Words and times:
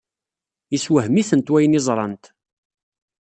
Yessewhem-itent 0.71 1.51
wayen 1.51 1.77
i 1.79 1.79
ẓrant. 1.87 2.23